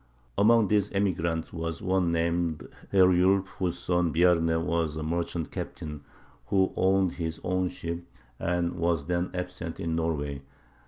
[0.35, 6.01] Among these emigrants was one named Herjulf, whose son Bjarne was a merchant captain
[6.47, 8.03] who owned his own ship,
[8.39, 10.41] and was then absent in Norway.